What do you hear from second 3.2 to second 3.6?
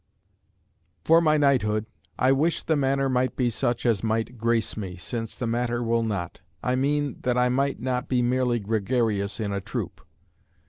be